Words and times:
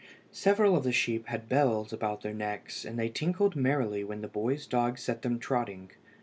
Several 0.31 0.75
of 0.75 0.83
the 0.83 0.91
sheep 0.91 1.27
had 1.27 1.47
bells 1.47 1.93
about 1.93 2.21
their 2.21 2.33
necks, 2.33 2.85
and 2.85 2.97
they 2.97 3.07
tinkled 3.07 3.55
merrily 3.55 4.03
when 4.03 4.21
the 4.21 4.27
boy's 4.27 4.65
dog 4.65 4.97
set 4.97 5.21
them 5.21 5.37
trotting. 5.37 5.91